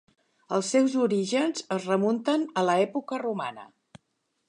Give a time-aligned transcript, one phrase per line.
[0.55, 3.73] Els seus orígens es remunten a l'època romana.